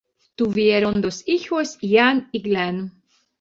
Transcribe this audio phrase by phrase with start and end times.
[0.35, 2.91] Tuvieron dos hijos: Ian y Glen.